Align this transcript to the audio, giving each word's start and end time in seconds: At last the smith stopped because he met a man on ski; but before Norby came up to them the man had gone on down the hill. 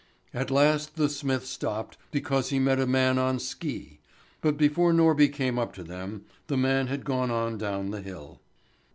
At 0.33 0.49
last 0.49 0.95
the 0.95 1.07
smith 1.07 1.45
stopped 1.45 1.95
because 2.09 2.49
he 2.49 2.57
met 2.57 2.79
a 2.79 2.87
man 2.87 3.19
on 3.19 3.37
ski; 3.37 3.99
but 4.41 4.57
before 4.57 4.91
Norby 4.93 5.31
came 5.31 5.59
up 5.59 5.73
to 5.73 5.83
them 5.83 6.25
the 6.47 6.57
man 6.57 6.87
had 6.87 7.05
gone 7.05 7.29
on 7.29 7.59
down 7.59 7.91
the 7.91 8.01
hill. 8.01 8.41